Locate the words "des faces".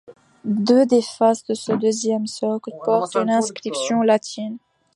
0.87-1.43